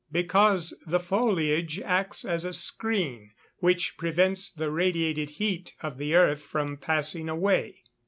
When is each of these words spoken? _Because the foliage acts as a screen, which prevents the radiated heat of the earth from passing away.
_Because 0.11 0.75
the 0.87 0.99
foliage 0.99 1.79
acts 1.79 2.25
as 2.25 2.43
a 2.43 2.53
screen, 2.53 3.33
which 3.59 3.97
prevents 3.99 4.49
the 4.51 4.71
radiated 4.71 5.29
heat 5.37 5.75
of 5.83 5.99
the 5.99 6.15
earth 6.15 6.41
from 6.41 6.77
passing 6.77 7.29
away. 7.29 7.83